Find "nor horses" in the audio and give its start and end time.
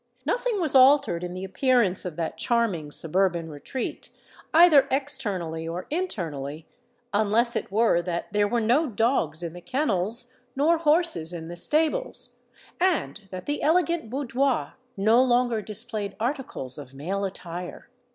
10.55-11.33